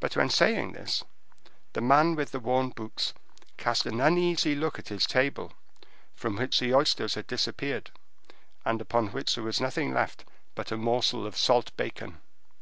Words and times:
But 0.00 0.16
when 0.16 0.30
saying 0.30 0.72
this, 0.72 1.04
the 1.74 1.82
man 1.82 2.14
with 2.14 2.30
the 2.30 2.40
worn 2.40 2.70
boots 2.70 3.12
cast 3.58 3.84
an 3.84 4.00
uneasy 4.00 4.54
look 4.54 4.78
at 4.78 4.88
his 4.88 5.06
table, 5.06 5.52
from 6.14 6.36
which 6.36 6.60
the 6.60 6.74
oysters 6.74 7.12
had 7.14 7.26
disappeared, 7.26 7.90
and 8.64 8.80
upon 8.80 9.08
which 9.08 9.34
there 9.34 9.44
was 9.44 9.60
nothing 9.60 9.92
left 9.92 10.24
but 10.54 10.72
a 10.72 10.78
morsel 10.78 11.26
of 11.26 11.36
salt 11.36 11.76
bacon. 11.76 12.22